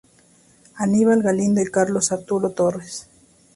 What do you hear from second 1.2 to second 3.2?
Galindo y Carlos Arturo Torres.